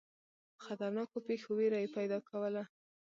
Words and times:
خطرناکو 0.63 1.17
پیښو 1.27 1.51
وېره 1.57 1.79
یې 1.83 1.89
پیدا 1.97 2.19
کوله. 2.29 2.63